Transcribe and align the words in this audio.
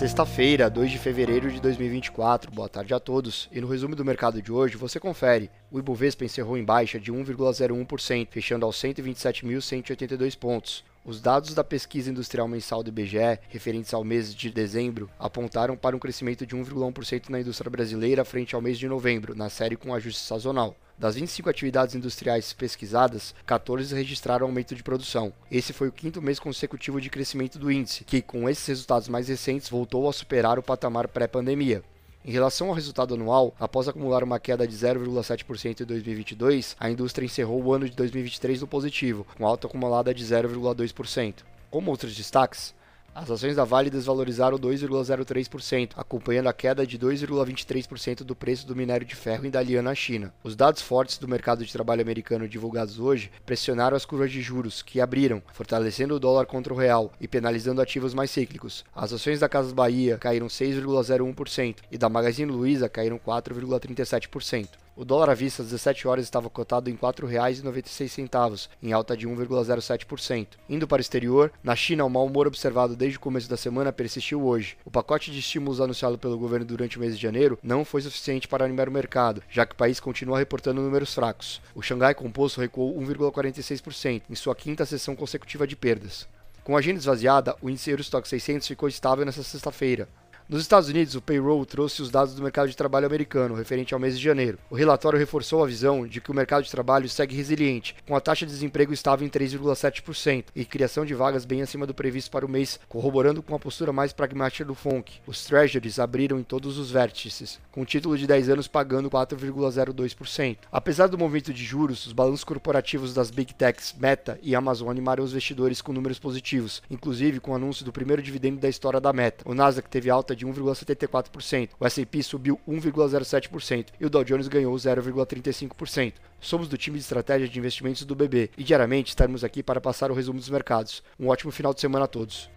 Sexta-feira, 0.00 0.70
2 0.70 0.92
de 0.92 0.98
fevereiro 0.98 1.52
de 1.52 1.60
2024. 1.60 2.50
Boa 2.50 2.70
tarde 2.70 2.94
a 2.94 2.98
todos. 2.98 3.50
E 3.52 3.60
no 3.60 3.68
resumo 3.68 3.94
do 3.94 4.02
mercado 4.02 4.40
de 4.40 4.50
hoje, 4.50 4.78
você 4.78 4.98
confere. 4.98 5.50
O 5.70 5.78
Ibovespa 5.78 6.24
encerrou 6.24 6.56
em 6.56 6.64
baixa 6.64 6.98
de 6.98 7.12
1,01%, 7.12 8.28
fechando 8.30 8.64
aos 8.64 8.76
127.182 8.76 10.38
pontos. 10.38 10.82
Os 11.04 11.20
dados 11.20 11.52
da 11.52 11.62
pesquisa 11.62 12.10
industrial 12.10 12.48
mensal 12.48 12.82
do 12.82 12.88
IBGE, 12.88 13.40
referentes 13.50 13.92
ao 13.92 14.02
mês 14.02 14.34
de 14.34 14.50
dezembro, 14.50 15.10
apontaram 15.18 15.76
para 15.76 15.94
um 15.94 15.98
crescimento 15.98 16.46
de 16.46 16.56
1,1% 16.56 17.28
na 17.28 17.40
indústria 17.40 17.70
brasileira 17.70 18.24
frente 18.24 18.54
ao 18.54 18.62
mês 18.62 18.78
de 18.78 18.88
novembro, 18.88 19.36
na 19.36 19.50
série 19.50 19.76
com 19.76 19.92
ajuste 19.92 20.22
sazonal. 20.22 20.74
Das 21.00 21.14
25 21.14 21.48
atividades 21.48 21.94
industriais 21.94 22.52
pesquisadas, 22.52 23.34
14 23.46 23.94
registraram 23.94 24.44
aumento 24.44 24.74
de 24.74 24.82
produção. 24.82 25.32
Esse 25.50 25.72
foi 25.72 25.88
o 25.88 25.92
quinto 25.92 26.20
mês 26.20 26.38
consecutivo 26.38 27.00
de 27.00 27.08
crescimento 27.08 27.58
do 27.58 27.72
índice, 27.72 28.04
que, 28.04 28.20
com 28.20 28.46
esses 28.46 28.66
resultados 28.66 29.08
mais 29.08 29.26
recentes, 29.26 29.70
voltou 29.70 30.06
a 30.06 30.12
superar 30.12 30.58
o 30.58 30.62
patamar 30.62 31.08
pré-pandemia. 31.08 31.82
Em 32.22 32.30
relação 32.30 32.68
ao 32.68 32.74
resultado 32.74 33.14
anual, 33.14 33.54
após 33.58 33.88
acumular 33.88 34.22
uma 34.22 34.38
queda 34.38 34.68
de 34.68 34.76
0,7% 34.76 35.80
em 35.80 35.84
2022, 35.86 36.76
a 36.78 36.90
indústria 36.90 37.24
encerrou 37.24 37.62
o 37.62 37.72
ano 37.72 37.88
de 37.88 37.96
2023 37.96 38.60
no 38.60 38.66
positivo, 38.66 39.26
com 39.38 39.46
alta 39.46 39.66
acumulada 39.66 40.12
de 40.12 40.22
0,2%. 40.22 41.36
Como 41.70 41.90
outros 41.90 42.14
destaques, 42.14 42.74
as 43.14 43.30
ações 43.30 43.56
da 43.56 43.64
Vale 43.64 43.90
desvalorizaram 43.90 44.58
2,03%, 44.58 45.92
acompanhando 45.96 46.46
a 46.46 46.52
queda 46.52 46.86
de 46.86 46.98
2,23% 46.98 48.22
do 48.22 48.36
preço 48.36 48.66
do 48.66 48.76
minério 48.76 49.06
de 49.06 49.16
ferro 49.16 49.44
indaliano 49.44 49.88
na 49.88 49.94
China. 49.94 50.32
Os 50.44 50.54
dados 50.54 50.80
fortes 50.80 51.18
do 51.18 51.28
mercado 51.28 51.64
de 51.64 51.72
trabalho 51.72 52.02
americano 52.02 52.48
divulgados 52.48 52.98
hoje 52.98 53.30
pressionaram 53.44 53.96
as 53.96 54.04
curvas 54.04 54.30
de 54.30 54.40
juros, 54.40 54.80
que 54.82 55.00
abriram, 55.00 55.42
fortalecendo 55.52 56.14
o 56.14 56.20
dólar 56.20 56.46
contra 56.46 56.72
o 56.72 56.76
real 56.76 57.12
e 57.20 57.26
penalizando 57.26 57.82
ativos 57.82 58.14
mais 58.14 58.30
cíclicos. 58.30 58.84
As 58.94 59.12
ações 59.12 59.40
da 59.40 59.48
Casas 59.48 59.72
Bahia 59.72 60.16
caíram 60.16 60.46
6,01% 60.46 61.76
e 61.90 61.98
da 61.98 62.08
Magazine 62.08 62.50
Luiza 62.50 62.88
caíram 62.88 63.18
4,37%. 63.18 64.68
O 64.96 65.04
dólar 65.04 65.30
à 65.30 65.34
vista 65.34 65.62
às 65.62 65.68
17 65.68 66.08
horas 66.08 66.24
estava 66.24 66.50
cotado 66.50 66.90
em 66.90 66.94
R$ 66.94 66.98
4,96, 66.98 68.68
em 68.82 68.92
alta 68.92 69.16
de 69.16 69.26
1,07%. 69.26 70.48
Indo 70.68 70.86
para 70.86 70.98
o 70.98 71.00
exterior, 71.00 71.52
na 71.62 71.76
China, 71.76 72.04
o 72.04 72.10
mau 72.10 72.26
humor 72.26 72.46
observado 72.46 72.96
desde 72.96 73.16
o 73.16 73.20
começo 73.20 73.48
da 73.48 73.56
semana 73.56 73.92
persistiu 73.92 74.44
hoje. 74.44 74.76
O 74.84 74.90
pacote 74.90 75.30
de 75.30 75.38
estímulos 75.38 75.80
anunciado 75.80 76.18
pelo 76.18 76.36
governo 76.36 76.66
durante 76.66 76.96
o 76.98 77.00
mês 77.00 77.16
de 77.16 77.22
janeiro 77.22 77.58
não 77.62 77.84
foi 77.84 78.02
suficiente 78.02 78.48
para 78.48 78.64
animar 78.64 78.88
o 78.88 78.92
mercado, 78.92 79.42
já 79.48 79.64
que 79.64 79.74
o 79.74 79.78
país 79.78 80.00
continua 80.00 80.38
reportando 80.38 80.82
números 80.82 81.14
fracos. 81.14 81.62
O 81.74 81.82
Xangai 81.82 82.14
Composto 82.14 82.60
recuou 82.60 82.94
1,46%, 83.00 84.22
em 84.28 84.34
sua 84.34 84.54
quinta 84.54 84.84
sessão 84.84 85.14
consecutiva 85.14 85.66
de 85.66 85.76
perdas. 85.76 86.28
Com 86.64 86.76
a 86.76 86.78
agenda 86.78 86.98
esvaziada, 86.98 87.56
o 87.62 87.70
índice 87.70 87.90
Eurostock 87.90 88.28
600 88.28 88.68
ficou 88.68 88.88
estável 88.88 89.24
nesta 89.24 89.42
sexta-feira. 89.42 90.08
Nos 90.50 90.62
Estados 90.62 90.88
Unidos, 90.88 91.14
o 91.14 91.22
payroll 91.22 91.64
trouxe 91.64 92.02
os 92.02 92.10
dados 92.10 92.34
do 92.34 92.42
mercado 92.42 92.68
de 92.68 92.76
trabalho 92.76 93.06
americano, 93.06 93.54
referente 93.54 93.94
ao 93.94 94.00
mês 94.00 94.18
de 94.18 94.24
janeiro. 94.24 94.58
O 94.68 94.74
relatório 94.74 95.16
reforçou 95.16 95.62
a 95.62 95.66
visão 95.68 96.04
de 96.04 96.20
que 96.20 96.28
o 96.28 96.34
mercado 96.34 96.64
de 96.64 96.70
trabalho 96.72 97.08
segue 97.08 97.36
resiliente, 97.36 97.94
com 98.04 98.16
a 98.16 98.20
taxa 98.20 98.44
de 98.44 98.50
desemprego 98.50 98.92
estável 98.92 99.24
em 99.24 99.30
3,7% 99.30 100.46
e 100.52 100.64
criação 100.64 101.06
de 101.06 101.14
vagas 101.14 101.44
bem 101.44 101.62
acima 101.62 101.86
do 101.86 101.94
previsto 101.94 102.32
para 102.32 102.44
o 102.44 102.48
mês, 102.48 102.80
corroborando 102.88 103.44
com 103.44 103.54
a 103.54 103.60
postura 103.60 103.92
mais 103.92 104.12
pragmática 104.12 104.64
do 104.64 104.74
FONC. 104.74 105.20
Os 105.24 105.44
treasuries 105.44 106.00
abriram 106.00 106.40
em 106.40 106.42
todos 106.42 106.78
os 106.78 106.90
vértices, 106.90 107.60
com 107.70 107.84
título 107.84 108.18
de 108.18 108.26
10 108.26 108.48
anos 108.48 108.66
pagando 108.66 109.08
4,02%. 109.08 110.56
Apesar 110.72 111.06
do 111.06 111.16
movimento 111.16 111.54
de 111.54 111.64
juros, 111.64 112.06
os 112.06 112.12
balanços 112.12 112.42
corporativos 112.42 113.14
das 113.14 113.30
Big 113.30 113.54
Techs 113.54 113.94
Meta 113.96 114.36
e 114.42 114.56
Amazon 114.56 114.90
animaram 114.90 115.22
os 115.22 115.30
investidores 115.30 115.80
com 115.80 115.92
números 115.92 116.18
positivos, 116.18 116.82
inclusive 116.90 117.38
com 117.38 117.52
o 117.52 117.54
anúncio 117.54 117.84
do 117.84 117.92
primeiro 117.92 118.20
dividendo 118.20 118.58
da 118.58 118.68
história 118.68 119.00
da 119.00 119.12
Meta. 119.12 119.48
O 119.48 119.54
Nasdaq 119.54 119.88
teve 119.88 120.10
alta 120.10 120.39
de 120.39 120.39
de 120.40 120.46
1,74%, 120.46 121.70
o 121.78 121.86
S&P 121.86 122.22
subiu 122.22 122.58
1,07% 122.66 123.88
e 124.00 124.06
o 124.06 124.10
Dow 124.10 124.24
Jones 124.24 124.48
ganhou 124.48 124.74
0,35%. 124.74 126.14
Somos 126.40 126.68
do 126.68 126.78
time 126.78 126.96
de 126.96 127.04
estratégia 127.04 127.46
de 127.46 127.58
investimentos 127.58 128.04
do 128.04 128.14
BB 128.14 128.50
e 128.56 128.64
diariamente 128.64 129.10
estaremos 129.10 129.44
aqui 129.44 129.62
para 129.62 129.80
passar 129.80 130.10
o 130.10 130.14
resumo 130.14 130.38
dos 130.38 130.48
mercados. 130.48 131.02
Um 131.18 131.28
ótimo 131.28 131.52
final 131.52 131.74
de 131.74 131.80
semana 131.80 132.06
a 132.06 132.08
todos. 132.08 132.48